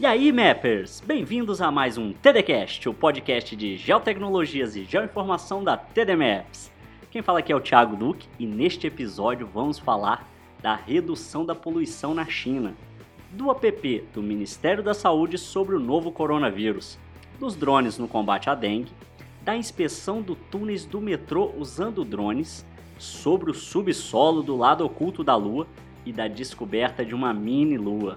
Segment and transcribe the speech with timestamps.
[0.00, 1.02] E aí, Mappers!
[1.06, 6.72] Bem-vindos a mais um TDCast, o podcast de geotecnologias e geoinformação da TD Maps.
[7.10, 10.26] Quem fala aqui é o Thiago Duque e neste episódio vamos falar
[10.62, 12.72] da redução da poluição na China,
[13.32, 16.98] do app do Ministério da Saúde sobre o novo coronavírus,
[17.38, 18.90] dos drones no combate à dengue,
[19.42, 22.64] da inspeção do túneis do metrô usando drones,
[22.98, 25.66] sobre o subsolo do lado oculto da Lua
[26.06, 28.16] e da descoberta de uma mini Lua.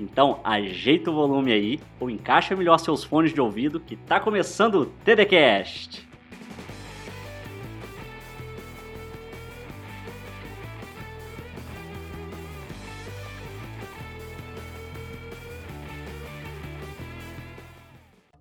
[0.00, 4.76] Então, ajeita o volume aí ou encaixa melhor seus fones de ouvido que tá começando
[4.76, 6.08] o TDCast.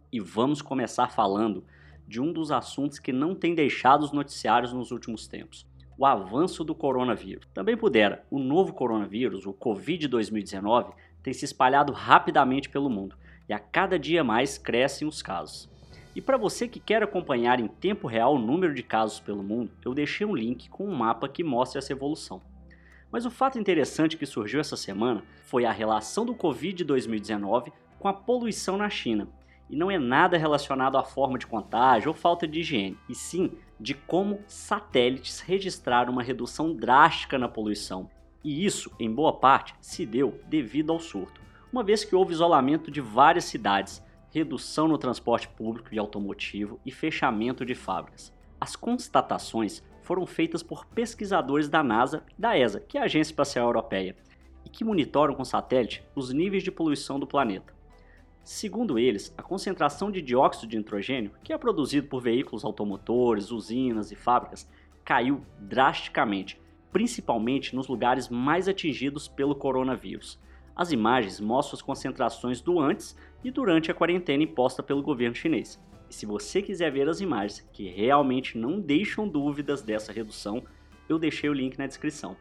[0.10, 1.66] E vamos começar falando
[2.08, 6.64] de um dos assuntos que não tem deixado os noticiários nos últimos tempos: o avanço
[6.64, 7.46] do coronavírus.
[7.54, 13.16] Também pudera, o novo coronavírus, o Covid-2019, tem se espalhado rapidamente pelo mundo
[13.48, 15.70] e a cada dia mais crescem os casos.
[16.16, 19.72] E para você que quer acompanhar em tempo real o número de casos pelo mundo,
[19.84, 22.42] eu deixei um link com um mapa que mostra essa evolução.
[23.12, 28.14] Mas o fato interessante que surgiu essa semana foi a relação do Covid-2019 com a
[28.14, 29.28] poluição na China.
[29.70, 33.52] E não é nada relacionado à forma de contágio ou falta de higiene, e sim
[33.80, 38.10] de como satélites registraram uma redução drástica na poluição
[38.44, 42.90] e isso, em boa parte, se deu devido ao surto, uma vez que houve isolamento
[42.90, 48.34] de várias cidades, redução no transporte público e automotivo e fechamento de fábricas.
[48.60, 53.32] As constatações foram feitas por pesquisadores da NASA e da ESA, que é a Agência
[53.32, 54.16] Espacial Europeia,
[54.66, 57.74] e que monitoram com satélite os níveis de poluição do planeta.
[58.44, 64.12] Segundo eles, a concentração de dióxido de nitrogênio, que é produzido por veículos automotores, usinas
[64.12, 64.68] e fábricas,
[65.06, 66.60] caiu drasticamente,
[66.92, 70.40] principalmente nos lugares mais atingidos pelo coronavírus.
[70.76, 75.80] As imagens mostram as concentrações do antes e durante a quarentena imposta pelo governo chinês.
[76.10, 80.64] E se você quiser ver as imagens que realmente não deixam dúvidas dessa redução,
[81.08, 82.36] eu deixei o link na descrição.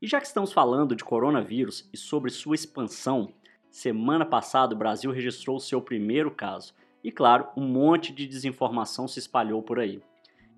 [0.00, 3.34] E já que estamos falando de coronavírus e sobre sua expansão,
[3.68, 6.72] semana passada o Brasil registrou seu primeiro caso.
[7.04, 10.02] E claro, um monte de desinformação se espalhou por aí.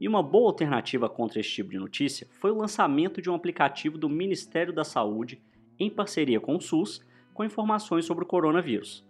[0.03, 3.97] E uma boa alternativa contra esse tipo de notícia foi o lançamento de um aplicativo
[3.97, 5.41] do Ministério da Saúde
[5.79, 9.07] em parceria com o SUS com informações sobre o coronavírus.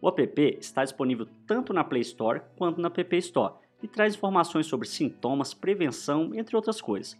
[0.00, 4.66] O app está disponível tanto na Play Store quanto na App Store e traz informações
[4.66, 7.16] sobre sintomas, prevenção, entre outras coisas.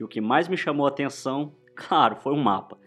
[0.00, 2.78] E o que mais me chamou a atenção, claro, foi um mapa.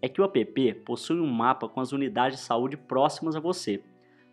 [0.00, 3.82] É que o app possui um mapa com as unidades de saúde próximas a você.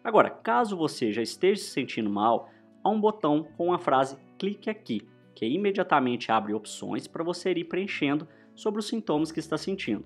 [0.03, 2.47] Agora, caso você já esteja se sentindo mal,
[2.83, 5.01] há um botão com a frase clique aqui,
[5.35, 10.05] que imediatamente abre opções para você ir preenchendo sobre os sintomas que está sentindo.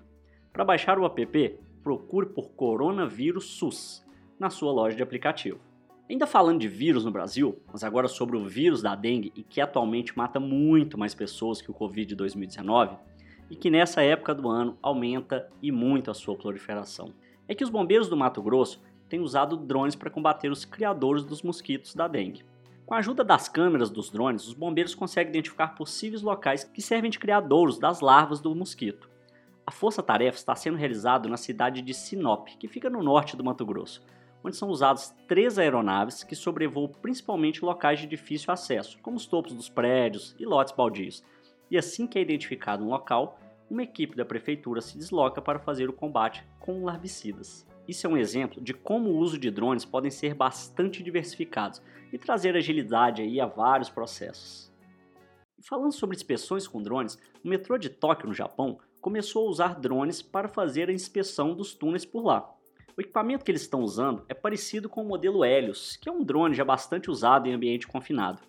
[0.52, 4.04] Para baixar o app, procure por Coronavírus SUS
[4.38, 5.60] na sua loja de aplicativo.
[6.10, 9.60] Ainda falando de vírus no Brasil, mas agora sobre o vírus da dengue e que
[9.60, 12.98] atualmente mata muito mais pessoas que o Covid-2019
[13.50, 17.14] e que nessa época do ano aumenta e muito a sua proliferação.
[17.48, 21.42] É que os bombeiros do Mato Grosso têm usado drones para combater os criadores dos
[21.42, 22.44] mosquitos da dengue.
[22.86, 27.10] Com a ajuda das câmeras dos drones, os bombeiros conseguem identificar possíveis locais que servem
[27.10, 29.08] de criadouros das larvas do mosquito.
[29.66, 33.64] A força-tarefa está sendo realizada na cidade de Sinop, que fica no norte do Mato
[33.64, 34.02] Grosso,
[34.44, 39.54] onde são usadas três aeronaves que sobrevoam principalmente locais de difícil acesso, como os topos
[39.54, 41.24] dos prédios e lotes baldios.
[41.70, 43.40] E assim que é identificado um local,
[43.70, 47.66] uma equipe da prefeitura se desloca para fazer o combate com larvicidas.
[47.86, 52.18] Isso é um exemplo de como o uso de drones podem ser bastante diversificados e
[52.18, 54.72] trazer agilidade aí a vários processos.
[55.62, 60.22] falando sobre inspeções com drones, o metrô de Tóquio, no Japão, começou a usar drones
[60.22, 62.54] para fazer a inspeção dos túneis por lá.
[62.96, 66.22] O equipamento que eles estão usando é parecido com o modelo Helios, que é um
[66.22, 68.40] drone já bastante usado em ambiente confinado.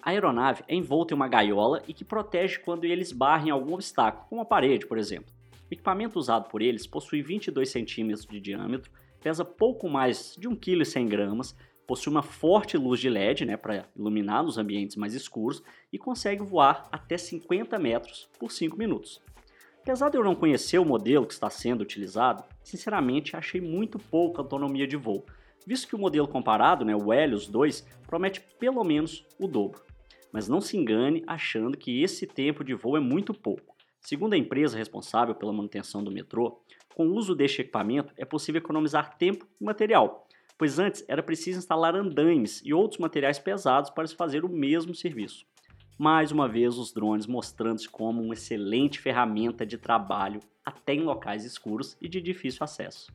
[0.00, 4.26] A aeronave é envolta em uma gaiola e que protege quando eles barrem algum obstáculo,
[4.28, 5.37] como a parede, por exemplo.
[5.70, 8.90] O equipamento usado por eles possui 22 centímetros de diâmetro,
[9.20, 11.54] pesa pouco mais de 1,1 kg,
[11.86, 15.62] possui uma forte luz de LED né, para iluminar nos ambientes mais escuros
[15.92, 19.20] e consegue voar até 50 metros por 5 minutos.
[19.80, 24.42] Apesar de eu não conhecer o modelo que está sendo utilizado, sinceramente achei muito pouca
[24.42, 25.24] autonomia de voo,
[25.66, 29.82] visto que o modelo comparado, né, o Helios 2, promete pelo menos o dobro.
[30.30, 33.77] Mas não se engane achando que esse tempo de voo é muito pouco.
[34.00, 36.62] Segundo a empresa responsável pela manutenção do metrô,
[36.94, 41.58] com o uso deste equipamento é possível economizar tempo e material, pois antes era preciso
[41.58, 45.46] instalar andaimes e outros materiais pesados para se fazer o mesmo serviço.
[45.98, 51.44] Mais uma vez, os drones mostrando-se como uma excelente ferramenta de trabalho até em locais
[51.44, 53.12] escuros e de difícil acesso.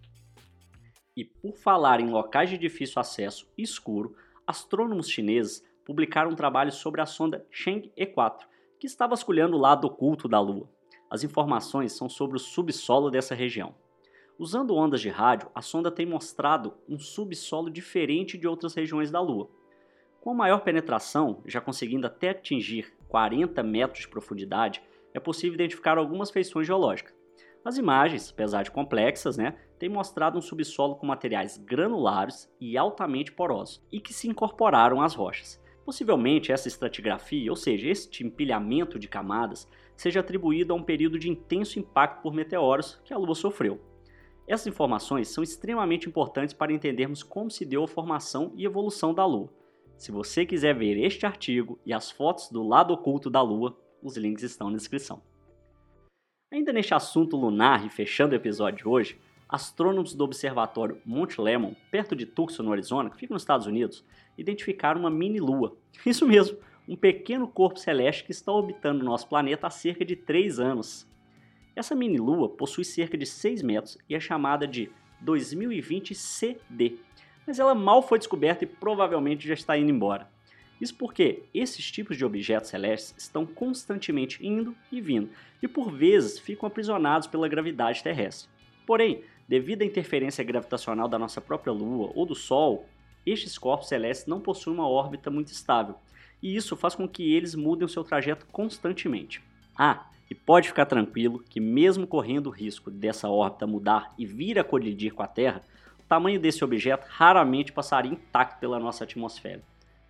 [1.15, 4.15] E por falar em locais de difícil acesso e escuro,
[4.45, 8.41] astrônomos chineses publicaram um trabalho sobre a sonda Cheng E4,
[8.83, 10.69] que está vasculhando o lado oculto da Lua.
[11.09, 13.73] As informações são sobre o subsolo dessa região.
[14.37, 19.21] Usando ondas de rádio, a sonda tem mostrado um subsolo diferente de outras regiões da
[19.21, 19.49] Lua.
[20.19, 24.83] Com maior penetração, já conseguindo até atingir 40 metros de profundidade,
[25.13, 27.15] é possível identificar algumas feições geológicas.
[27.63, 33.31] As imagens, apesar de complexas, né, têm mostrado um subsolo com materiais granulares e altamente
[33.31, 35.62] porosos, e que se incorporaram às rochas.
[35.85, 41.29] Possivelmente essa estratigrafia, ou seja, este empilhamento de camadas, seja atribuído a um período de
[41.29, 43.79] intenso impacto por meteoros que a Lua sofreu.
[44.47, 49.25] Essas informações são extremamente importantes para entendermos como se deu a formação e evolução da
[49.25, 49.49] Lua.
[49.97, 54.17] Se você quiser ver este artigo e as fotos do lado oculto da Lua, os
[54.17, 55.21] links estão na descrição.
[56.51, 59.19] Ainda neste assunto lunar e fechando o episódio de hoje,
[59.53, 64.03] astrônomos do Observatório Monte Lemmon, perto de Tucson, no Arizona, que fica nos Estados Unidos,
[64.35, 65.77] identificaram uma mini-lua.
[66.03, 66.57] Isso mesmo,
[66.89, 71.07] um pequeno corpo celeste que está orbitando nosso planeta há cerca de 3 anos.
[71.75, 74.89] Essa mini-lua possui cerca de 6 metros e é chamada de
[75.21, 76.97] 2020 CD,
[77.45, 80.31] mas ela mal foi descoberta e provavelmente já está indo embora.
[80.81, 85.29] Isso porque esses tipos de objetos celestes estão constantemente indo e vindo
[85.61, 88.49] e por vezes ficam aprisionados pela gravidade terrestre.
[88.85, 89.23] Porém,
[89.53, 92.89] devido à interferência gravitacional da nossa própria Lua ou do Sol,
[93.23, 95.93] estes corpos celestes não possuem uma órbita muito estável
[96.41, 99.43] e isso faz com que eles mudem o seu trajeto constantemente.
[99.77, 104.57] Ah, e pode ficar tranquilo que, mesmo correndo o risco dessa órbita mudar e vir
[104.57, 105.61] a colidir com a Terra,
[105.99, 109.61] o tamanho desse objeto raramente passaria intacto pela nossa atmosfera.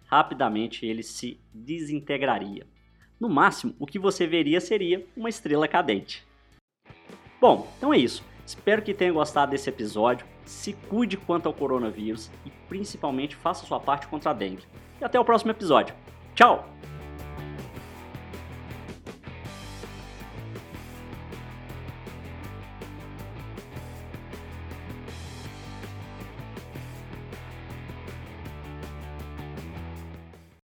[0.05, 2.65] Rapidamente ele se desintegraria.
[3.19, 6.25] No máximo, o que você veria seria uma estrela cadente.
[7.41, 8.23] Bom, então é isso.
[8.45, 10.25] Espero que tenha gostado desse episódio.
[10.45, 14.63] Se cuide quanto ao coronavírus e principalmente faça sua parte contra a dengue.
[14.99, 15.95] E até o próximo episódio.
[16.35, 16.67] Tchau!